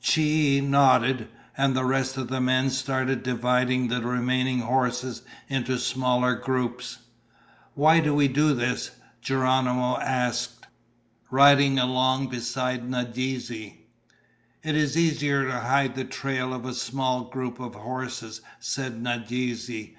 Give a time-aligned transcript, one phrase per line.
[0.03, 6.33] Chie nodded, and the rest of the men started dividing the remaining horses into smaller
[6.33, 6.97] groups.
[7.75, 8.89] "Why do we do this?"
[9.21, 10.65] Geronimo asked,
[11.29, 13.51] riding along beside Nadeze.
[14.63, 19.89] "It is easier to hide the trail of a small group of horses," said Nadeze.